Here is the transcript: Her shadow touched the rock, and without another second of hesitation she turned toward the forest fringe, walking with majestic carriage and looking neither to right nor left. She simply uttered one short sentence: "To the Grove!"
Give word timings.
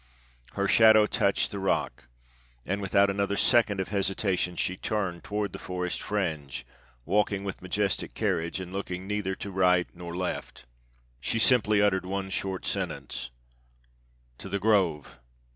Her 0.53 0.67
shadow 0.67 1.05
touched 1.05 1.51
the 1.51 1.59
rock, 1.59 2.07
and 2.65 2.81
without 2.81 3.11
another 3.11 3.37
second 3.37 3.79
of 3.79 3.89
hesitation 3.89 4.55
she 4.55 4.75
turned 4.75 5.23
toward 5.23 5.53
the 5.53 5.59
forest 5.59 6.01
fringe, 6.01 6.65
walking 7.05 7.43
with 7.43 7.61
majestic 7.61 8.15
carriage 8.15 8.59
and 8.59 8.73
looking 8.73 9.05
neither 9.05 9.35
to 9.35 9.51
right 9.51 9.87
nor 9.93 10.17
left. 10.17 10.65
She 11.19 11.37
simply 11.37 11.83
uttered 11.83 12.07
one 12.07 12.31
short 12.31 12.65
sentence: 12.65 13.29
"To 14.39 14.49
the 14.49 14.57
Grove!" 14.57 15.19